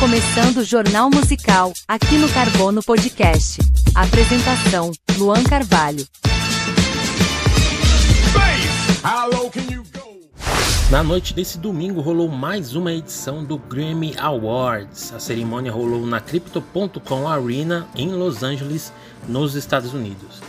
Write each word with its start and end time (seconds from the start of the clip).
começando 0.00 0.58
o 0.58 0.64
Jornal 0.64 1.10
Musical, 1.10 1.72
aqui 1.86 2.18
no 2.18 2.28
Carbono 2.28 2.80
Podcast. 2.84 3.60
Apresentação: 3.96 4.92
Luan 5.16 5.42
Carvalho. 5.42 6.06
Na 10.88 11.02
noite 11.02 11.34
desse 11.34 11.58
domingo 11.58 12.00
rolou 12.00 12.28
mais 12.28 12.76
uma 12.76 12.92
edição 12.92 13.42
do 13.42 13.58
Grammy 13.58 14.14
Awards. 14.18 15.12
A 15.12 15.18
cerimônia 15.18 15.72
rolou 15.72 16.06
na 16.06 16.20
Crypto.com 16.20 17.28
Arena 17.28 17.88
em 17.96 18.10
Los 18.12 18.44
Angeles, 18.44 18.92
nos 19.26 19.56
Estados 19.56 19.92
Unidos. 19.92 20.40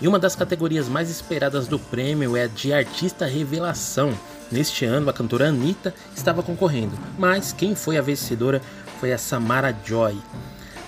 E 0.00 0.08
uma 0.08 0.18
das 0.18 0.34
categorias 0.34 0.88
mais 0.88 1.08
esperadas 1.08 1.68
do 1.68 1.78
prêmio 1.78 2.36
é 2.36 2.42
a 2.42 2.48
de 2.48 2.72
Artista 2.72 3.24
Revelação. 3.24 4.12
Neste 4.50 4.84
ano, 4.84 5.10
a 5.10 5.12
cantora 5.12 5.48
Anitta 5.48 5.92
estava 6.14 6.42
concorrendo, 6.42 6.96
mas 7.18 7.52
quem 7.52 7.74
foi 7.74 7.96
a 7.96 8.02
vencedora 8.02 8.62
foi 9.00 9.12
a 9.12 9.18
Samara 9.18 9.76
Joy. 9.84 10.16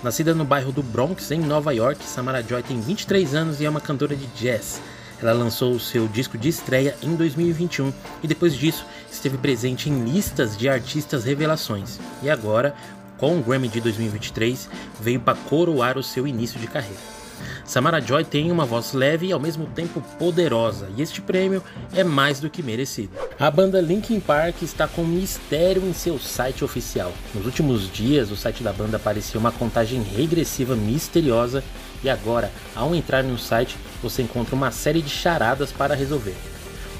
Nascida 0.03 0.33
no 0.33 0.45
bairro 0.45 0.71
do 0.71 0.81
Bronx, 0.81 1.31
em 1.31 1.39
Nova 1.39 1.73
York, 1.73 2.03
Samara 2.03 2.41
Joy 2.41 2.63
tem 2.63 2.79
23 2.79 3.35
anos 3.35 3.59
e 3.59 3.65
é 3.65 3.69
uma 3.69 3.81
cantora 3.81 4.15
de 4.15 4.25
jazz. 4.27 4.81
Ela 5.21 5.33
lançou 5.33 5.73
o 5.73 5.79
seu 5.79 6.07
disco 6.07 6.37
de 6.37 6.47
estreia 6.47 6.95
em 7.01 7.15
2021 7.15 7.91
e 8.23 8.27
depois 8.27 8.55
disso 8.55 8.85
esteve 9.11 9.37
presente 9.37 9.89
em 9.89 10.05
listas 10.05 10.57
de 10.57 10.69
artistas 10.69 11.25
revelações. 11.25 11.99
E 12.23 12.29
agora, 12.29 12.73
com 13.17 13.37
o 13.37 13.43
Grammy 13.43 13.67
de 13.67 13.81
2023, 13.81 14.69
veio 15.01 15.19
para 15.19 15.37
coroar 15.37 15.97
o 15.97 16.03
seu 16.03 16.25
início 16.25 16.59
de 16.59 16.67
carreira. 16.67 17.18
Samara 17.65 18.01
Joy 18.01 18.23
tem 18.23 18.51
uma 18.51 18.65
voz 18.65 18.93
leve 18.93 19.27
e 19.27 19.31
ao 19.31 19.39
mesmo 19.39 19.65
tempo 19.67 20.01
poderosa, 20.17 20.89
e 20.97 21.01
este 21.01 21.21
prêmio 21.21 21.63
é 21.93 22.03
mais 22.03 22.39
do 22.39 22.49
que 22.49 22.63
merecido. 22.63 23.11
A 23.39 23.49
banda 23.51 23.79
Linkin 23.79 24.19
Park 24.19 24.61
está 24.61 24.87
com 24.87 25.03
um 25.03 25.07
mistério 25.07 25.85
em 25.85 25.93
seu 25.93 26.17
site 26.19 26.63
oficial. 26.63 27.13
Nos 27.33 27.45
últimos 27.45 27.91
dias, 27.91 28.31
o 28.31 28.35
site 28.35 28.63
da 28.63 28.73
banda 28.73 28.97
apareceu 28.97 29.39
uma 29.39 29.51
contagem 29.51 30.01
regressiva 30.01 30.75
misteriosa 30.75 31.63
e 32.03 32.09
agora, 32.09 32.51
ao 32.75 32.95
entrar 32.95 33.23
no 33.23 33.37
site, 33.37 33.77
você 34.01 34.21
encontra 34.21 34.55
uma 34.55 34.71
série 34.71 35.01
de 35.01 35.09
charadas 35.09 35.71
para 35.71 35.95
resolver. 35.95 36.35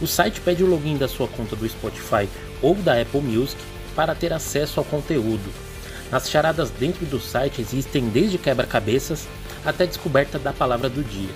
O 0.02 0.08
site 0.08 0.40
pede 0.42 0.64
o 0.64 0.68
login 0.68 0.98
da 0.98 1.08
sua 1.08 1.28
conta 1.28 1.56
do 1.56 1.68
Spotify 1.68 2.30
ou 2.62 2.76
da 2.76 3.02
Apple 3.02 3.22
Music 3.22 3.62
para 3.96 4.16
ter 4.16 4.32
acesso 4.32 4.80
ao 4.80 4.86
conteúdo. 4.86 5.52
As 6.12 6.30
charadas 6.30 6.72
dentro 6.72 7.06
do 7.06 7.20
site 7.20 7.62
existem 7.62 8.10
desde 8.10 8.38
quebra-cabeças 8.38 9.28
até 9.66 9.84
a 9.84 9.88
descoberta 9.88 10.40
da 10.40 10.54
palavra 10.54 10.90
do 10.90 11.04
dia. 11.04 11.30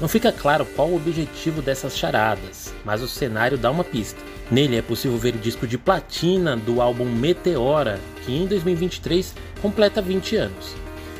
Não 0.00 0.08
fica 0.08 0.32
claro 0.32 0.64
qual 0.64 0.88
o 0.88 0.96
objetivo 0.96 1.60
dessas 1.60 1.96
charadas, 1.96 2.72
mas 2.84 3.02
o 3.02 3.08
cenário 3.08 3.58
dá 3.58 3.70
uma 3.70 3.84
pista. 3.84 4.18
Nele 4.50 4.76
é 4.76 4.82
possível 4.82 5.18
ver 5.18 5.34
o 5.34 5.38
disco 5.38 5.66
de 5.66 5.76
platina 5.76 6.56
do 6.56 6.80
álbum 6.80 7.04
Meteora, 7.04 8.00
que 8.24 8.34
em 8.34 8.46
2023 8.46 9.34
completa 9.60 10.00
20 10.00 10.36
anos. 10.36 10.74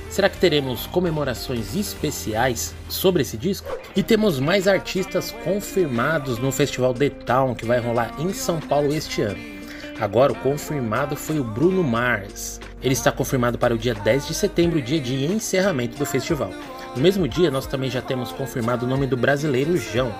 Será 0.08 0.28
que 0.28 0.38
teremos 0.38 0.86
comemorações 0.86 1.76
especiais 1.76 2.74
sobre 2.88 3.22
esse 3.22 3.36
disco? 3.36 3.78
E 3.94 4.02
temos 4.02 4.40
mais 4.40 4.66
artistas 4.66 5.30
confirmados 5.44 6.38
no 6.38 6.50
Festival 6.50 6.92
The 6.92 7.10
Town 7.10 7.54
que 7.54 7.64
vai 7.64 7.78
rolar 7.78 8.12
em 8.18 8.32
São 8.32 8.58
Paulo 8.58 8.92
este 8.92 9.22
ano. 9.22 9.38
Agora 10.00 10.32
o 10.32 10.36
confirmado 10.36 11.14
foi 11.14 11.38
o 11.38 11.44
Bruno 11.44 11.84
Mars. 11.84 12.58
Ele 12.82 12.94
está 12.94 13.12
confirmado 13.12 13.58
para 13.58 13.74
o 13.74 13.78
dia 13.78 13.94
10 13.94 14.28
de 14.28 14.34
setembro, 14.34 14.80
dia 14.80 15.00
de 15.00 15.26
encerramento 15.26 15.98
do 15.98 16.06
festival. 16.06 16.50
No 16.96 17.02
mesmo 17.02 17.28
dia, 17.28 17.50
nós 17.50 17.66
também 17.66 17.90
já 17.90 18.00
temos 18.00 18.32
confirmado 18.32 18.86
o 18.86 18.88
nome 18.88 19.06
do 19.06 19.16
brasileiro 19.16 19.76
João. 19.76 20.12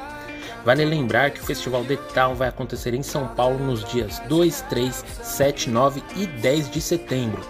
Vale 0.65 0.85
lembrar 0.85 1.31
que 1.31 1.41
o 1.41 1.45
Festival 1.45 1.85
Town 2.13 2.35
vai 2.35 2.49
acontecer 2.49 2.93
em 2.93 3.03
São 3.03 3.27
Paulo 3.29 3.59
nos 3.59 3.83
dias 3.85 4.21
2, 4.29 4.61
3, 4.63 5.05
7, 5.23 5.71
9 5.71 6.03
e 6.17 6.27
10 6.27 6.71
de 6.71 6.81
setembro. 6.83 7.41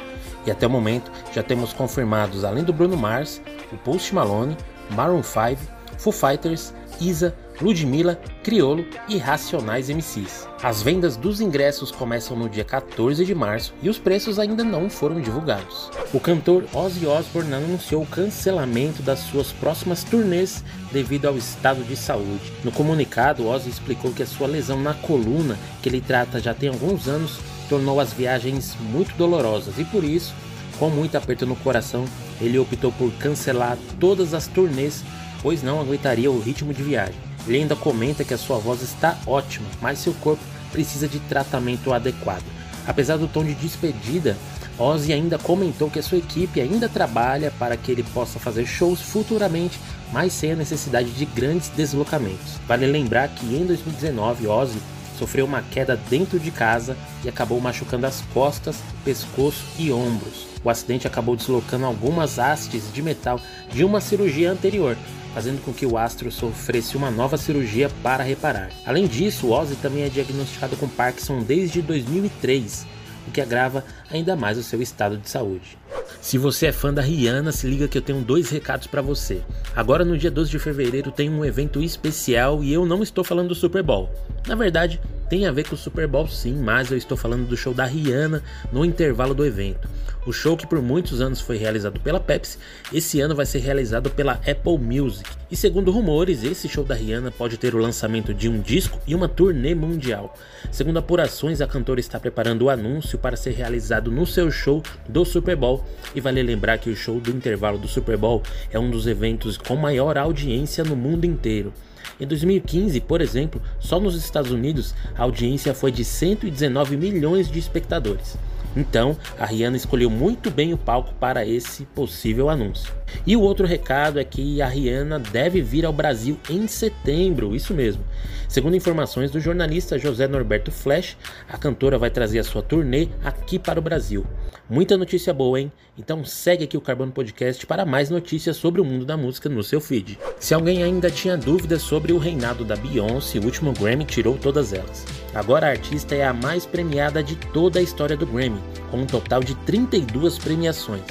E 0.47 0.51
até 0.51 0.67
o 0.67 0.71
momento 0.71 1.11
já 1.35 1.43
temos 1.43 1.73
confirmados, 1.73 2.45
além 2.45 2.63
do 2.63 2.73
Bruno 2.73 2.97
Mars, 2.97 3.43
o 3.73 3.77
Post 3.77 4.15
Malone, 4.15 4.57
Maroon 4.91 5.23
5, 5.25 5.61
Foo 5.99 6.13
Fighters, 6.13 6.73
Isa, 7.01 7.35
Ludmilla, 7.61 8.19
Criolo 8.43 8.87
e 9.07 9.19
Racionais 9.19 9.91
MCs. 9.91 10.49
As 10.63 10.83
vendas 10.83 11.17
dos 11.17 11.41
ingressos 11.41 11.91
começam 11.91 12.37
no 12.37 12.49
dia 12.49 12.65
14 12.65 13.25
de 13.25 13.35
março 13.35 13.75
e 13.83 13.89
os 13.91 13.99
preços 13.99 14.39
ainda 14.39 14.65
não 14.65 14.89
foram 14.89 15.21
divulgados. 15.21 15.91
O 16.13 16.19
cantor 16.19 16.65
Ozzy 16.73 17.07
Osbourne 17.07 17.55
anunciou 17.55 18.03
o 18.03 18.07
cancelamento 18.07 19.03
das 19.03 19.19
suas 19.21 19.53
próximas 19.53 20.03
turnês 20.03 20.65
devido 20.91 21.27
ao 21.27 21.37
estado 21.37 21.85
de 21.85 21.97
saúde. 21.97 22.53
No 22.65 22.73
comunicado, 22.73 23.47
Ozzy 23.47 23.69
explicou 23.69 24.13
que 24.13 24.23
a 24.23 24.27
sua 24.27 24.47
lesão 24.47 24.81
na 24.81 24.95
coluna, 24.95 25.59
que 25.83 25.89
ele 25.89 26.01
trata 26.01 26.41
já 26.41 26.55
tem 26.55 26.71
alguns 26.71 27.09
anos, 27.09 27.39
tornou 27.69 28.01
as 28.01 28.13
viagens 28.13 28.75
muito 28.91 29.15
dolorosas 29.17 29.79
e 29.79 29.85
por 29.85 30.03
isso, 30.03 30.35
com 30.79 30.89
muito 30.89 31.17
aperto 31.17 31.45
no 31.45 31.57
coração, 31.57 32.05
ele 32.41 32.59
optou 32.59 32.91
por 32.93 33.13
cancelar 33.13 33.77
todas 33.99 34.33
as 34.33 34.47
turnês, 34.47 35.05
pois 35.43 35.63
não 35.63 35.79
aguentaria 35.79 36.31
o 36.31 36.41
ritmo 36.41 36.73
de 36.73 36.83
viagem. 36.83 37.30
Ele 37.47 37.59
ainda 37.59 37.77
comenta 37.77 38.25
que 38.25 38.35
a 38.35 38.39
sua 38.39 38.59
voz 38.59 38.83
está 38.83 39.17
ótima, 39.27 39.67
mas 39.81 39.99
seu 39.99 40.13
corpo 40.15 40.43
precisa 40.71 41.09
de 41.09 41.19
tratamento 41.21 41.93
adequado. 41.93 42.45
Apesar 42.87 43.17
do 43.17 43.29
tom 43.29 43.45
de 43.45 43.55
despedida, 43.55 44.37
Ozzy 44.79 45.13
ainda 45.13 45.39
comentou 45.39 45.91
que 45.91 45.99
a 45.99 46.03
sua 46.03 46.19
equipe 46.19 46.61
ainda 46.61 46.89
trabalha 46.89 47.53
para 47.59 47.77
que 47.77 47.93
ele 47.93 48.03
possa 48.03 48.39
fazer 48.39 48.67
shows 48.67 49.01
futuramente, 49.01 49.79
mas 50.11 50.33
sem 50.33 50.53
a 50.53 50.57
necessidade 50.57 51.11
de 51.11 51.27
grandes 51.27 51.69
deslocamentos. 51.69 52.59
Vale 52.67 52.87
lembrar 52.87 53.29
que 53.29 53.45
em 53.55 53.67
2019 53.67 54.47
Ozzy 54.47 54.79
sofreu 55.19 55.45
uma 55.45 55.61
queda 55.61 56.01
dentro 56.09 56.41
de 56.41 56.51
casa 56.51 56.97
e 57.23 57.29
acabou 57.29 57.61
machucando 57.61 58.07
as 58.07 58.23
costas, 58.33 58.77
pescoço 59.05 59.63
e 59.79 59.93
ombros. 59.93 60.47
O 60.65 60.71
acidente 60.71 61.07
acabou 61.07 61.37
deslocando 61.37 61.85
algumas 61.85 62.39
hastes 62.39 62.91
de 62.91 63.03
metal 63.03 63.39
de 63.71 63.85
uma 63.85 64.01
cirurgia 64.01 64.51
anterior, 64.51 64.97
fazendo 65.35 65.63
com 65.65 65.73
que 65.73 65.87
o 65.87 65.97
astro 65.97 66.31
sofresse 66.31 66.97
uma 66.97 67.11
nova 67.11 67.37
cirurgia 67.37 67.91
para 68.03 68.23
reparar. 68.23 68.71
Além 68.85 69.07
disso, 69.07 69.51
Ozzy 69.51 69.77
também 69.77 70.03
é 70.03 70.09
diagnosticado 70.09 70.77
com 70.77 70.89
Parkinson 70.89 71.41
desde 71.43 71.81
2003, 71.83 72.87
o 73.29 73.31
que 73.31 73.41
agrava 73.41 73.85
ainda 74.11 74.37
mais 74.37 74.59
o 74.59 74.63
seu 74.63 74.83
estado 74.83 75.17
de 75.17 75.29
saúde. 75.29 75.80
Se 76.21 76.37
você 76.39 76.67
é 76.67 76.73
fã 76.73 76.93
da 76.93 77.03
Rihanna, 77.03 77.51
se 77.51 77.67
liga 77.67 77.89
que 77.89 77.99
eu 77.99 78.03
tenho 78.03 78.21
dois 78.21 78.51
recados 78.51 78.87
para 78.87 79.03
você. 79.03 79.41
Agora 79.75 80.05
no 80.05 80.19
dia 80.19 80.31
12 80.31 80.51
de 80.51 80.59
fevereiro 80.59 81.11
tem 81.11 81.31
um 81.31 81.45
evento 81.45 81.83
especial 81.83 82.63
e 82.63 82.73
eu 82.73 82.85
não 82.85 83.03
estou 83.03 83.25
falando 83.25 83.49
do 83.49 83.55
Super 83.55 83.83
Bowl. 83.83 84.11
Na 84.47 84.55
verdade, 84.55 85.01
tem 85.31 85.47
a 85.47 85.53
ver 85.53 85.69
com 85.69 85.75
o 85.75 85.79
Super 85.79 86.07
Bowl 86.09 86.27
sim, 86.27 86.55
mas 86.55 86.91
eu 86.91 86.99
estou 86.99 87.17
falando 87.17 87.47
do 87.47 87.57
show 87.57 87.73
da 87.73 87.85
Rihanna 87.85 88.43
no 88.73 88.85
intervalo 88.85 89.33
do 89.33 89.47
evento. 89.47 89.89
O 90.27 90.33
show 90.33 90.57
que 90.57 90.67
por 90.67 90.83
muitos 90.83 91.21
anos 91.21 91.41
foi 91.41 91.57
realizado 91.57 91.99
pela 92.01 92.21
Pepsi, 92.21 92.59
esse 92.93 93.21
ano 93.21 93.35
vai 93.35 93.47
ser 93.47 93.61
realizado 93.61 94.11
pela 94.11 94.33
Apple 94.33 94.77
Music. 94.79 95.31
E 95.51 95.57
segundo 95.57 95.91
rumores, 95.91 96.45
esse 96.45 96.69
show 96.69 96.85
da 96.85 96.95
Rihanna 96.95 97.31
pode 97.31 97.57
ter 97.57 97.75
o 97.75 97.79
lançamento 97.79 98.35
de 98.35 98.49
um 98.49 98.61
disco 98.61 99.01
e 99.07 99.15
uma 99.15 99.29
turnê 99.29 99.75
mundial. 99.75 100.37
Segundo 100.71 100.99
apurações, 100.99 101.61
a 101.61 101.67
cantora 101.67 102.01
está 102.01 102.21
preparando 102.21 102.63
o 102.63 102.71
anúncio 102.71 103.19
para 103.19 103.37
ser 103.37 103.53
realizado 103.53 104.11
no 104.11 104.27
seu 104.27 104.51
show 104.51 104.83
do 105.09 105.25
Super 105.25 105.57
Bowl. 105.57 105.80
E 106.15 106.21
vale 106.21 106.43
lembrar 106.43 106.79
que 106.79 106.91
o 106.91 106.97
show 106.97 107.21
do 107.21 107.31
intervalo 107.31 107.79
do 107.79 107.89
Super 107.89 108.17
Bowl 108.17 108.43
é 108.71 108.79
um 108.79 108.91
dos 108.91 109.07
eventos 109.07 109.57
com 109.57 109.77
maior 109.77 110.19
audiência 110.19 110.83
no 110.85 110.97
mundo 110.97 111.25
inteiro. 111.25 111.73
Em 112.21 112.27
2015, 112.27 113.01
por 113.01 113.21
exemplo, 113.21 113.61
só 113.79 113.99
nos 113.99 114.15
Estados 114.15 114.51
Unidos 114.51 114.95
a 115.17 115.23
audiência 115.23 115.75
foi 115.75 115.91
de 115.91 116.05
119 116.05 116.97
milhões 116.97 117.51
de 117.51 117.59
espectadores. 117.59 118.37
Então, 118.77 119.17
a 119.39 119.45
Rihanna 119.45 119.77
escolheu 119.77 120.09
muito 120.09 120.51
bem 120.51 120.73
o 120.73 120.79
palco 120.79 121.13
para 121.15 121.45
esse 121.45 121.85
possível 121.87 122.49
anúncio. 122.49 122.93
E 123.27 123.37
o 123.37 123.41
outro 123.41 123.67
recado 123.67 124.21
é 124.21 124.25
que 124.25 124.63
a 124.63 124.69
Rihanna 124.69 125.19
deve 125.19 125.61
vir 125.61 125.85
ao 125.85 125.93
Brasil 125.93 126.39
em 126.49 126.69
setembro, 126.69 127.57
isso 127.57 127.75
mesmo. 127.75 128.05
Segundo 128.49 128.77
informações 128.77 129.31
do 129.31 129.41
jornalista 129.41 129.99
José 129.99 130.29
Norberto 130.29 130.71
Flash, 130.71 131.17
a 131.49 131.57
cantora 131.57 131.99
vai 131.99 132.11
trazer 132.11 132.39
a 132.39 132.45
sua 132.45 132.63
turnê 132.63 133.09
aqui 133.25 133.59
para 133.59 133.81
o 133.81 133.83
Brasil. 133.83 134.25
Muita 134.69 134.97
notícia 134.97 135.35
boa, 135.35 135.61
hein? 135.61 135.73
Então 135.99 136.25
segue 136.25 136.65
aqui 136.65 136.77
o 136.77 136.81
Carbono 136.81 137.13
Podcast 137.13 137.67
para 137.67 137.85
mais 137.85 138.09
notícias 138.09 138.57
sobre 138.57 138.81
o 138.81 138.85
mundo 138.85 139.05
da 139.05 139.17
música 139.17 139.49
no 139.49 139.63
seu 139.63 139.81
feed. 139.81 140.19
Se 140.39 140.55
alguém 140.55 140.83
ainda 140.83 141.11
tinha 141.11 141.37
dúvidas 141.37 141.83
sobre 141.91 142.13
o 142.13 142.19
reinado 142.19 142.65
da 142.65 142.77
Beyoncé, 142.77 143.41
o 143.41 143.45
último 143.45 143.73
Grammy 143.73 144.05
tirou 144.05 144.39
todas 144.39 144.73
elas. 144.73 145.05
Agora 145.35 145.67
a 145.67 145.71
artista 145.71 146.15
é 146.15 146.25
a 146.25 146.33
mais 146.33 146.65
premiada 146.65 147.21
de 147.21 147.35
toda 147.35 147.81
a 147.81 147.83
história 147.83 148.17
do 148.17 148.25
Grammy, 148.25 148.61
com 148.93 148.99
um 148.99 149.07
total 149.07 149.41
de 149.41 149.57
32 149.67 150.39
premiações. 150.39 151.03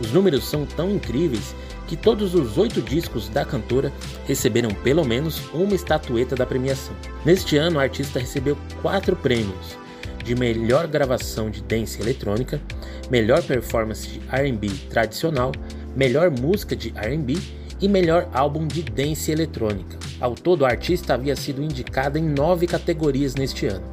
Os 0.00 0.10
números 0.10 0.42
são 0.48 0.66
tão 0.66 0.90
incríveis 0.90 1.54
que 1.86 1.96
todos 1.96 2.34
os 2.34 2.58
oito 2.58 2.82
discos 2.82 3.28
da 3.28 3.44
cantora 3.44 3.92
receberam 4.26 4.70
pelo 4.70 5.04
menos 5.04 5.40
uma 5.54 5.76
estatueta 5.76 6.34
da 6.34 6.44
premiação. 6.44 6.96
Neste 7.24 7.56
ano, 7.56 7.78
a 7.78 7.84
artista 7.84 8.18
recebeu 8.18 8.58
quatro 8.82 9.14
prêmios: 9.14 9.78
de 10.24 10.34
melhor 10.34 10.88
gravação 10.88 11.48
de 11.48 11.62
dance 11.62 12.02
eletrônica, 12.02 12.60
melhor 13.08 13.40
performance 13.44 14.08
de 14.08 14.20
R&B 14.32 14.68
tradicional, 14.90 15.52
melhor 15.94 16.28
música 16.28 16.74
de 16.74 16.92
R&B 16.96 17.57
e 17.80 17.88
melhor 17.88 18.28
álbum 18.32 18.66
de 18.66 18.82
dance 18.82 19.30
eletrônica. 19.30 19.98
Ao 20.20 20.34
todo, 20.34 20.64
a 20.64 20.68
artista 20.68 21.14
havia 21.14 21.36
sido 21.36 21.62
indicada 21.62 22.18
em 22.18 22.24
nove 22.24 22.66
categorias 22.66 23.34
neste 23.34 23.66
ano. 23.66 23.84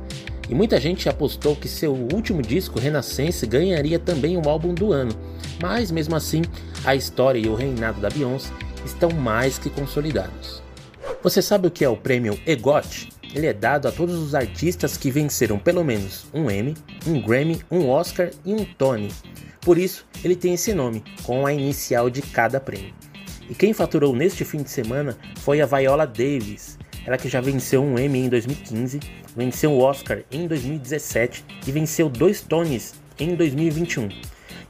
E 0.49 0.53
muita 0.53 0.79
gente 0.79 1.09
apostou 1.09 1.55
que 1.55 1.67
seu 1.67 1.93
último 1.93 2.41
disco, 2.41 2.79
Renaissance, 2.79 3.45
ganharia 3.45 3.97
também 3.97 4.37
o 4.37 4.47
álbum 4.47 4.73
do 4.73 4.91
ano. 4.91 5.11
Mas 5.61 5.91
mesmo 5.91 6.15
assim, 6.15 6.41
a 6.83 6.95
história 6.95 7.39
e 7.39 7.47
o 7.47 7.55
reinado 7.55 7.99
da 7.99 8.09
Beyoncé 8.09 8.51
estão 8.85 9.09
mais 9.09 9.57
que 9.57 9.69
consolidados. 9.69 10.61
Você 11.23 11.41
sabe 11.41 11.67
o 11.67 11.71
que 11.71 11.83
é 11.83 11.89
o 11.89 11.97
prêmio 11.97 12.39
EGOT? 12.45 13.09
Ele 13.33 13.47
é 13.47 13.53
dado 13.53 13.87
a 13.87 13.91
todos 13.91 14.15
os 14.15 14.33
artistas 14.33 14.95
que 14.95 15.11
venceram 15.11 15.57
pelo 15.57 15.83
menos 15.83 16.25
um 16.33 16.49
Emmy, 16.49 16.75
um 17.05 17.19
Grammy, 17.21 17.61
um 17.69 17.89
Oscar 17.89 18.29
e 18.45 18.53
um 18.53 18.63
Tony. 18.63 19.11
Por 19.61 19.77
isso, 19.77 20.05
ele 20.23 20.35
tem 20.35 20.53
esse 20.53 20.73
nome, 20.73 21.03
com 21.23 21.45
a 21.45 21.51
inicial 21.51 22.09
de 22.09 22.21
cada 22.21 22.59
prêmio. 22.59 22.93
E 23.49 23.53
quem 23.53 23.73
faturou 23.73 24.15
neste 24.15 24.43
fim 24.43 24.63
de 24.63 24.69
semana 24.69 25.17
foi 25.37 25.61
a 25.61 25.65
Viola 25.65 26.05
Davis, 26.05 26.77
ela 27.05 27.17
que 27.17 27.29
já 27.29 27.39
venceu 27.39 27.83
um 27.83 27.99
Emmy 27.99 28.19
em 28.19 28.29
2015, 28.29 28.99
venceu 29.35 29.71
o 29.71 29.79
Oscar 29.79 30.23
em 30.31 30.47
2017 30.47 31.45
e 31.67 31.71
venceu 31.71 32.09
dois 32.09 32.41
Tonys 32.41 32.95
em 33.19 33.35
2021. 33.35 34.09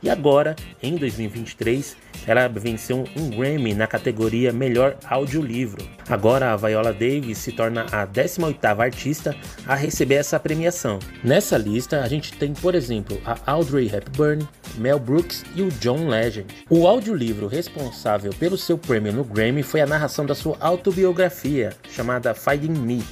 E 0.05 0.09
agora, 0.11 0.55
em 0.83 0.97
2023, 0.97 1.97
ela 2.27 2.47
venceu 2.47 3.05
um 3.17 3.31
Grammy 3.31 3.73
na 3.73 3.87
categoria 3.87 4.53
Melhor 4.53 4.95
Audiolivro. 5.03 5.83
Agora 6.07 6.53
a 6.53 6.55
Viola 6.55 6.93
Davis 6.93 7.39
se 7.39 7.51
torna 7.51 7.87
a 7.91 8.05
18ª 8.05 8.83
artista 8.83 9.35
a 9.65 9.73
receber 9.73 10.15
essa 10.15 10.39
premiação. 10.39 10.99
Nessa 11.23 11.57
lista 11.57 12.03
a 12.03 12.07
gente 12.07 12.33
tem, 12.33 12.53
por 12.53 12.75
exemplo, 12.75 13.19
a 13.25 13.35
Audrey 13.51 13.87
Hepburn, 13.87 14.47
Mel 14.77 14.99
Brooks 14.99 15.43
e 15.55 15.63
o 15.63 15.71
John 15.71 16.07
Legend. 16.07 16.53
O 16.69 16.85
audiolivro 16.85 17.47
responsável 17.47 18.31
pelo 18.37 18.59
seu 18.59 18.77
prêmio 18.77 19.11
no 19.11 19.23
Grammy 19.23 19.63
foi 19.63 19.81
a 19.81 19.87
narração 19.87 20.23
da 20.23 20.35
sua 20.35 20.55
autobiografia, 20.59 21.73
chamada 21.89 22.35
Finding 22.35 22.79
Me, 22.79 23.03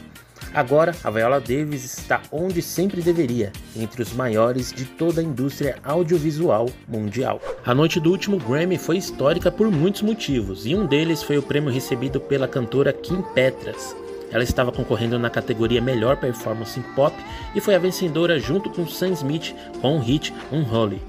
Agora, 0.54 0.96
a 1.04 1.10
Viola 1.10 1.40
Davis 1.40 1.84
está 1.84 2.22
onde 2.32 2.62
sempre 2.62 3.02
deveria, 3.02 3.52
entre 3.76 4.02
os 4.02 4.14
maiores 4.14 4.72
de 4.72 4.86
toda 4.86 5.22
a 5.22 5.24
indústria 5.24 5.78
audiovisual 5.84 6.70
mundial. 6.88 7.42
A 7.66 7.74
noite 7.74 8.00
do 8.00 8.12
último 8.12 8.38
Grammy 8.38 8.78
foi 8.78 8.98
histórica 8.98 9.52
por 9.52 9.70
muitos 9.70 10.02
motivos, 10.02 10.66
e 10.66 10.76
um 10.76 10.86
deles 10.86 11.24
foi 11.24 11.38
o 11.38 11.44
prêmio 11.44 11.72
recebido 11.72 12.20
pela 12.20 12.48
cantora 12.48 12.94
Kim 12.94 13.22
Petras. 13.34 13.96
Ela 14.32 14.44
estava 14.44 14.72
concorrendo 14.72 15.20
na 15.20 15.30
categoria 15.30 15.80
Melhor 15.80 16.18
Performance 16.18 16.80
em 16.80 16.84
Pop 16.96 17.16
e 17.54 17.62
foi 17.62 17.76
a 17.76 17.80
vencedora 17.80 18.40
junto 18.40 18.70
com 18.72 18.88
Sam 18.88 19.12
Smith 19.12 19.54
com 19.80 19.98
o 19.98 20.00
hit 20.00 20.34
Unholy. 20.52 21.00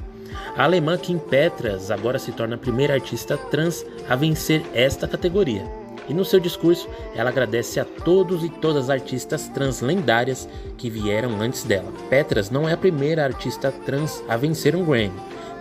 A 0.57 0.65
alemã 0.65 0.99
Kim 0.99 1.19
Petras 1.19 1.91
agora 1.91 2.19
se 2.19 2.33
torna 2.33 2.57
a 2.57 2.59
primeira 2.59 2.95
artista 2.95 3.37
trans 3.37 3.85
a 4.09 4.15
vencer 4.15 4.63
esta 4.75 5.09
categoria. 5.09 5.84
E 6.09 6.15
no 6.15 6.25
seu 6.25 6.39
discurso, 6.39 6.89
ela 7.15 7.31
agradece 7.31 7.81
a 7.81 7.85
todos 7.85 8.45
e 8.45 8.49
todas 8.49 8.85
as 8.85 8.91
artistas 8.91 9.49
trans 9.49 9.81
lendárias 9.81 10.49
que 10.77 10.91
vieram 10.91 11.41
antes 11.41 11.65
dela. 11.65 11.93
Petras 12.11 12.51
não 12.51 12.69
é 12.69 12.73
a 12.73 12.77
primeira 12.77 13.25
artista 13.25 13.73
trans 13.73 14.23
a 14.29 14.37
vencer 14.37 14.77
um 14.77 14.85
Grammy. 14.85 15.13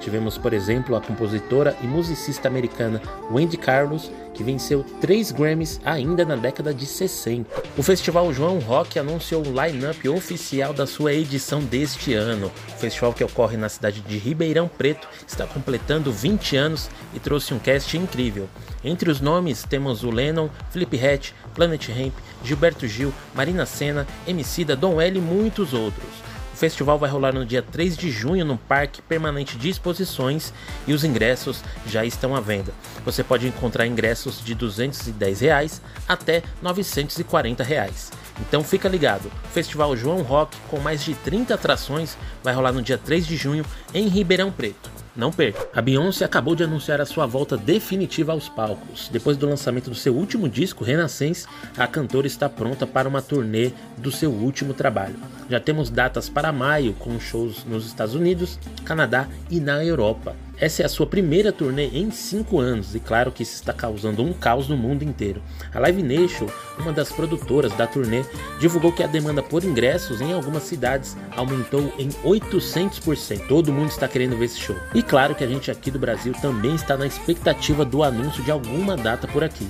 Tivemos, 0.04 0.38
por 0.38 0.52
exemplo, 0.52 0.98
a 0.98 1.02
compositora 1.02 1.78
e 1.82 1.88
musicista 1.88 2.50
americana 2.50 3.02
Wendy 3.32 3.56
Carlos, 3.56 4.12
que 4.34 4.44
venceu 4.44 4.84
três 5.00 5.32
Grammys 5.32 5.80
ainda 5.86 6.26
na 6.26 6.36
década 6.36 6.74
de 6.74 6.86
60. 6.86 7.50
O 7.78 7.82
Festival 7.82 8.34
João 8.34 8.60
Rock 8.60 9.00
anunciou 9.00 9.42
o 9.42 9.64
line-up 9.64 10.10
oficial 10.10 10.74
da 10.74 10.86
sua 10.86 11.14
edição 11.14 11.62
deste 11.62 12.14
ano. 12.14 12.52
O 12.76 12.80
festival 12.80 13.14
que 13.14 13.24
ocorre 13.24 13.56
na 13.56 13.70
cidade 13.70 14.02
de 14.02 14.18
Ribeirão 14.18 14.68
Preto 14.68 15.08
está 15.26 15.48
completando 15.48 16.12
20 16.12 16.58
anos 16.58 16.90
e 17.14 17.20
trouxe 17.20 17.54
um 17.54 17.60
cast 17.60 17.96
incrível. 17.96 18.50
Entre 18.84 19.10
os 19.10 19.22
nomes 19.22 19.64
temos 19.64 20.04
o 20.04 20.12
Lennon, 20.12 20.50
Felipe 20.70 21.00
Hatch, 21.00 21.32
Planet 21.56 21.88
Hemp, 21.88 22.14
Gilberto 22.44 22.86
Gil, 22.88 23.14
Marina 23.34 23.66
Senna, 23.66 24.06
Emicida, 24.28 24.76
Dom 24.76 25.00
L 25.00 25.18
e 25.18 25.22
muitos 25.22 25.74
outros. 25.74 26.33
O 26.54 26.56
festival 26.56 27.00
vai 27.00 27.10
rolar 27.10 27.34
no 27.34 27.46
dia 27.46 27.64
3 27.64 27.98
de 27.98 28.12
junho 28.12 28.46
no 28.46 28.58
Parque 28.58 29.02
Permanente 29.02 29.58
de 29.58 29.70
Exposições 29.70 30.54
e 30.86 30.94
os 30.94 31.04
ingressos 31.04 31.64
já 31.88 32.06
estão 32.06 32.36
à 32.36 32.40
venda. 32.40 32.72
Você 33.04 33.24
pode 33.24 33.48
encontrar 33.48 33.88
ingressos 33.88 34.40
de 34.40 34.54
210 34.54 35.42
reais 35.42 35.82
até 36.08 36.44
940 36.62 37.64
reais. 37.64 38.12
Então 38.40 38.64
fica 38.64 38.88
ligado, 38.88 39.32
o 39.44 39.48
Festival 39.48 39.98
João 39.98 40.22
Rock, 40.22 40.56
com 40.70 40.80
mais 40.80 41.04
de 41.04 41.16
30 41.16 41.56
atrações, 41.56 42.16
vai 42.44 42.54
rolar 42.54 42.72
no 42.72 42.82
dia 42.82 43.00
3 43.00 43.26
de 43.26 43.36
junho 43.36 43.66
em 43.94 44.08
Ribeirão 44.08 44.52
Preto. 44.52 45.03
Não 45.16 45.32
perca! 45.32 45.68
A 45.76 45.80
Beyoncé 45.80 46.26
acabou 46.26 46.56
de 46.56 46.64
anunciar 46.64 47.00
a 47.00 47.06
sua 47.06 47.28
volta 47.28 47.56
definitiva 47.56 48.32
aos 48.32 48.50
palcos. 48.50 49.10
Depois 49.10 49.38
do 49.38 49.48
lançamento 49.48 49.92
do 49.92 49.96
seu 49.96 50.16
último 50.16 50.50
disco, 50.50 50.84
Renaissance, 50.84 51.46
a 51.78 51.86
cantora 51.86 52.26
está 52.26 52.50
pronta 52.50 52.88
para 52.88 53.08
uma 53.08 53.22
turnê 53.22 53.72
do 53.96 54.12
seu 54.12 54.32
último 54.32 54.74
trabalho. 54.74 55.16
Já 55.48 55.60
temos 55.60 55.92
datas 55.92 56.30
para 56.30 56.52
maio, 56.52 56.94
com 56.94 57.20
shows 57.20 57.64
nos 57.64 57.86
Estados 57.86 58.16
Unidos, 58.16 58.58
Canadá 58.84 59.28
e 59.52 59.60
na 59.60 59.86
Europa. 59.86 60.36
Essa 60.58 60.84
é 60.84 60.86
a 60.86 60.90
sua 60.90 61.08
primeira 61.08 61.52
turnê 61.52 61.88
em 61.88 62.12
5 62.12 62.60
anos 62.60 62.94
e 62.94 63.00
claro 63.00 63.32
que 63.32 63.42
isso 63.42 63.56
está 63.56 63.74
causando 63.74 64.24
um 64.24 64.32
caos 64.32 64.70
no 64.70 64.78
mundo 64.78 65.04
inteiro. 65.04 65.42
A 65.74 65.80
Live 65.80 66.04
Nation, 66.04 66.48
uma 66.78 66.94
das 66.94 67.12
produtoras 67.12 67.74
da 67.74 67.88
turnê, 67.88 68.24
divulgou 68.60 68.92
que 68.92 69.04
a 69.04 69.08
demanda 69.08 69.42
por 69.42 69.64
ingressos 69.64 70.22
em 70.22 70.32
algumas 70.32 70.64
cidades 70.64 71.18
aumentou 71.36 71.92
em 71.98 72.10
800%. 72.24 73.48
Todo 73.48 73.74
mundo 73.74 73.90
está 73.90 74.08
querendo 74.08 74.38
ver 74.38 74.46
esse 74.46 74.60
show. 74.60 74.76
E 74.94 75.02
claro 75.02 75.34
que 75.34 75.44
a 75.44 75.48
gente 75.48 75.72
aqui 75.72 75.90
do 75.90 76.00
Brasil 76.00 76.34
também 76.40 76.76
está 76.76 76.96
na 76.96 77.08
expectativa 77.08 77.84
do 77.84 78.04
anúncio 78.04 78.44
de 78.44 78.52
alguma 78.52 78.96
data 78.96 79.28
por 79.28 79.44
aqui. 79.44 79.68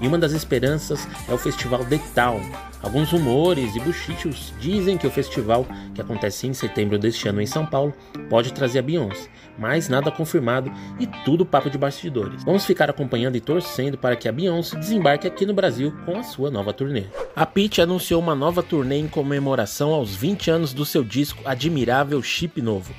E 0.00 0.06
uma 0.06 0.18
das 0.18 0.32
esperanças 0.32 1.06
é 1.28 1.32
o 1.32 1.38
festival 1.38 1.84
The 1.84 1.98
Town, 2.14 2.40
Alguns 2.84 3.10
rumores 3.10 3.74
e 3.74 3.80
buchichos 3.80 4.52
dizem 4.60 4.98
que 4.98 5.06
o 5.06 5.10
festival, 5.10 5.66
que 5.94 6.02
acontece 6.02 6.46
em 6.46 6.52
setembro 6.52 6.98
deste 6.98 7.26
ano 7.26 7.40
em 7.40 7.46
São 7.46 7.64
Paulo, 7.64 7.94
pode 8.28 8.52
trazer 8.52 8.80
a 8.80 8.82
Beyoncé, 8.82 9.30
mas 9.58 9.88
nada 9.88 10.10
confirmado 10.10 10.70
e 11.00 11.06
tudo 11.24 11.46
papo 11.46 11.70
de 11.70 11.78
bastidores. 11.78 12.44
Vamos 12.44 12.66
ficar 12.66 12.90
acompanhando 12.90 13.36
e 13.36 13.40
torcendo 13.40 13.96
para 13.96 14.16
que 14.16 14.28
a 14.28 14.32
Beyoncé 14.32 14.78
desembarque 14.78 15.26
aqui 15.26 15.46
no 15.46 15.54
Brasil 15.54 15.94
com 16.04 16.18
a 16.18 16.22
sua 16.22 16.50
nova 16.50 16.74
turnê. 16.74 17.04
A 17.34 17.46
Pitty 17.46 17.80
anunciou 17.80 18.20
uma 18.20 18.34
nova 18.34 18.62
turnê 18.62 18.98
em 18.98 19.08
comemoração 19.08 19.94
aos 19.94 20.14
20 20.14 20.50
anos 20.50 20.74
do 20.74 20.84
seu 20.84 21.02
disco 21.02 21.40
Admirável 21.46 22.22
Chip 22.22 22.60
Novo. 22.60 22.92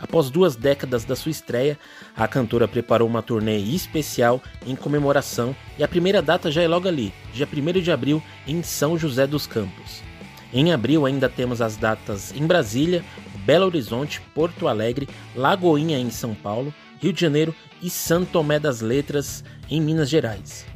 Após 0.00 0.30
duas 0.30 0.54
décadas 0.54 1.04
da 1.04 1.16
sua 1.16 1.30
estreia, 1.30 1.78
a 2.16 2.28
cantora 2.28 2.68
preparou 2.68 3.08
uma 3.08 3.22
turnê 3.22 3.58
especial 3.58 4.40
em 4.66 4.76
comemoração 4.76 5.54
e 5.78 5.82
a 5.82 5.88
primeira 5.88 6.22
data 6.22 6.50
já 6.50 6.62
é 6.62 6.68
logo 6.68 6.86
ali, 6.86 7.12
dia 7.32 7.46
1 7.50 7.80
de 7.80 7.90
abril, 7.90 8.22
em 8.46 8.62
São 8.62 8.96
José 8.96 9.26
dos 9.26 9.46
Campos. 9.46 10.02
Em 10.52 10.72
abril 10.72 11.04
ainda 11.04 11.28
temos 11.28 11.60
as 11.60 11.76
datas 11.76 12.32
em 12.34 12.46
Brasília, 12.46 13.04
Belo 13.44 13.66
Horizonte, 13.66 14.20
Porto 14.34 14.68
Alegre, 14.68 15.08
Lagoinha 15.34 15.98
em 15.98 16.10
São 16.10 16.34
Paulo, 16.34 16.72
Rio 17.00 17.12
de 17.12 17.20
Janeiro 17.20 17.54
e 17.82 17.90
Santo 17.90 18.30
Tomé 18.32 18.58
das 18.58 18.80
Letras 18.80 19.44
em 19.68 19.80
Minas 19.80 20.08
Gerais. 20.08 20.66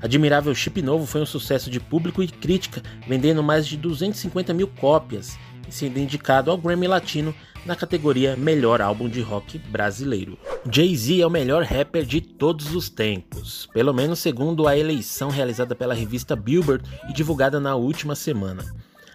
Admirável 0.00 0.54
Chip 0.54 0.82
Novo 0.82 1.06
foi 1.06 1.22
um 1.22 1.26
sucesso 1.26 1.70
de 1.70 1.80
público 1.80 2.22
e 2.22 2.28
crítica, 2.28 2.82
vendendo 3.08 3.42
mais 3.42 3.66
de 3.66 3.76
250 3.76 4.52
mil 4.52 4.68
cópias 4.68 5.38
sendo 5.68 5.98
indicado 5.98 6.50
ao 6.50 6.58
Grammy 6.58 6.86
Latino 6.86 7.34
na 7.64 7.74
categoria 7.74 8.36
Melhor 8.36 8.80
Álbum 8.80 9.08
de 9.08 9.20
Rock 9.20 9.58
Brasileiro. 9.58 10.38
Jay-Z 10.70 11.20
é 11.20 11.26
o 11.26 11.30
melhor 11.30 11.64
rapper 11.64 12.04
de 12.04 12.20
todos 12.20 12.74
os 12.74 12.88
tempos, 12.88 13.68
pelo 13.72 13.92
menos 13.92 14.20
segundo 14.20 14.68
a 14.68 14.78
eleição 14.78 15.28
realizada 15.28 15.74
pela 15.74 15.94
revista 15.94 16.36
Billboard 16.36 16.88
e 17.08 17.12
divulgada 17.12 17.58
na 17.58 17.74
última 17.74 18.14
semana. 18.14 18.64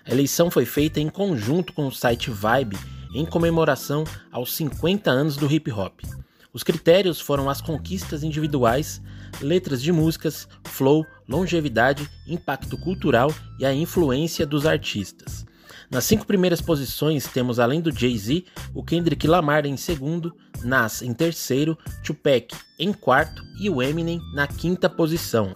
A 0.06 0.12
eleição 0.12 0.52
foi 0.52 0.66
feita 0.66 1.00
em 1.00 1.10
conjunto 1.10 1.74
com 1.74 1.88
o 1.88 1.92
site 1.92 2.30
Vibe 2.30 2.78
em 3.14 3.26
comemoração 3.26 4.04
aos 4.32 4.54
50 4.56 5.10
anos 5.10 5.38
do 5.38 5.52
hip 5.52 5.72
hop. 5.72 6.00
Os 6.54 6.64
critérios 6.64 7.22
foram 7.22 7.50
as 7.50 7.62
conquistas 7.62 8.24
individuais, 8.24 9.02
letras 9.42 9.82
de 9.82 9.92
músicas, 9.92 10.48
flow, 10.66 11.06
longevidade, 11.28 12.10
impacto 12.28 12.78
cultural 12.78 13.34
e 13.58 13.66
a 13.66 13.74
influência 13.74 14.46
dos 14.46 14.66
artistas. 14.66 15.46
Nas 15.92 16.06
cinco 16.06 16.26
primeiras 16.26 16.62
posições 16.62 17.28
temos, 17.28 17.60
além 17.60 17.82
do 17.82 17.92
Jay-Z, 17.92 18.46
o 18.74 18.82
Kendrick 18.82 19.28
Lamar 19.28 19.66
em 19.66 19.76
segundo, 19.76 20.34
Nas 20.64 21.02
em 21.02 21.14
terceiro, 21.14 21.78
Tupac 22.02 22.56
em 22.80 22.94
quarto 22.94 23.44
e 23.60 23.70
o 23.70 23.82
Eminem 23.82 24.22
na 24.34 24.48
quinta 24.48 24.90
posição. 24.90 25.54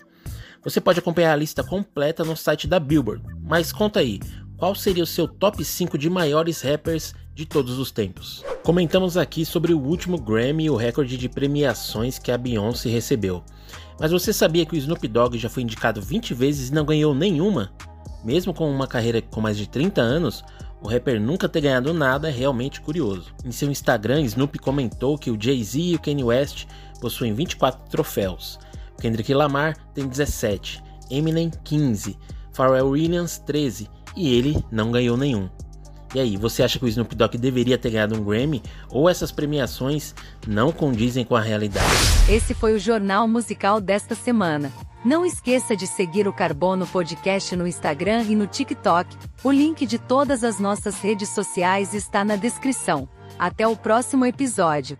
Você 0.61 0.81
pode 0.81 0.99
acompanhar 0.99 1.31
a 1.31 1.37
lista 1.37 1.63
completa 1.63 2.25
no 2.25 2.35
site 2.35 2.67
da 2.67 2.81
Billboard, 2.81 3.23
mas 3.43 3.71
conta 3.71 4.01
aí, 4.01 4.19
qual 4.57 4.75
seria 4.75 5.03
o 5.03 5.07
seu 5.07 5.25
top 5.25 5.63
5 5.63 5.97
de 5.97 6.09
maiores 6.09 6.61
rappers 6.61 7.15
de 7.33 7.45
todos 7.45 7.79
os 7.79 7.89
tempos? 7.89 8.43
Comentamos 8.61 9.15
aqui 9.15 9.45
sobre 9.45 9.73
o 9.73 9.79
último 9.79 10.19
Grammy 10.19 10.65
e 10.65 10.69
o 10.69 10.75
recorde 10.75 11.15
de 11.17 11.29
premiações 11.29 12.19
que 12.19 12.31
a 12.31 12.37
Beyoncé 12.37 12.89
recebeu. 12.89 13.41
Mas 13.97 14.11
você 14.11 14.33
sabia 14.33 14.65
que 14.65 14.75
o 14.75 14.77
Snoop 14.77 15.07
Dogg 15.07 15.37
já 15.37 15.47
foi 15.47 15.63
indicado 15.63 16.01
20 16.01 16.33
vezes 16.33 16.69
e 16.69 16.73
não 16.73 16.83
ganhou 16.83 17.15
nenhuma? 17.15 17.71
Mesmo 18.25 18.55
com 18.55 18.67
uma 18.69 18.87
carreira 18.87 19.21
com 19.21 19.39
mais 19.39 19.55
de 19.55 19.69
30 19.69 20.01
anos, 20.01 20.43
o 20.81 20.87
rapper 20.87 21.21
nunca 21.21 21.47
ter 21.47 21.61
ganhado 21.61 21.93
nada 21.93 22.27
é 22.27 22.31
realmente 22.31 22.81
curioso. 22.81 23.31
Em 23.45 23.51
seu 23.51 23.69
Instagram, 23.69 24.21
Snoop 24.21 24.57
comentou 24.57 25.15
que 25.15 25.29
o 25.29 25.37
Jay-Z 25.39 25.79
e 25.79 25.95
o 25.95 25.99
Kanye 25.99 26.23
West 26.23 26.65
possuem 26.99 27.35
24 27.35 27.87
troféus. 27.87 28.57
Kendrick 28.99 29.31
Lamar 29.31 29.77
tem 29.93 30.07
17, 30.07 30.83
Eminem 31.11 31.51
15, 31.63 32.17
Pharrell 32.51 32.89
Williams 32.89 33.37
13 33.37 33.87
e 34.15 34.33
ele 34.33 34.57
não 34.71 34.91
ganhou 34.91 35.15
nenhum. 35.15 35.47
E 36.15 36.19
aí, 36.19 36.37
você 36.37 36.63
acha 36.63 36.79
que 36.79 36.85
o 36.85 36.87
Snoop 36.87 37.13
Dogg 37.13 37.37
deveria 37.37 37.77
ter 37.77 37.89
ganhado 37.89 38.15
um 38.15 38.23
Grammy? 38.23 38.63
Ou 38.89 39.09
essas 39.09 39.33
premiações 39.33 40.15
não 40.47 40.71
condizem 40.71 41.25
com 41.25 41.35
a 41.35 41.41
realidade? 41.41 41.85
Esse 42.29 42.53
foi 42.53 42.73
o 42.73 42.79
Jornal 42.79 43.27
Musical 43.27 43.81
desta 43.81 44.15
semana. 44.15 44.71
Não 45.05 45.23
esqueça 45.23 45.75
de 45.75 45.85
seguir 45.85 46.27
o 46.27 46.33
Carbono 46.33 46.87
Podcast 46.87 47.55
no 47.55 47.67
Instagram 47.67 48.23
e 48.23 48.35
no 48.35 48.47
TikTok. 48.47 49.15
O 49.43 49.51
link 49.51 49.85
de 49.85 49.99
todas 49.99 50.43
as 50.43 50.59
nossas 50.59 50.99
redes 50.99 51.29
sociais 51.29 51.93
está 51.93 52.25
na 52.25 52.35
descrição. 52.35 53.07
Até 53.37 53.67
o 53.67 53.77
próximo 53.77 54.25
episódio. 54.25 54.97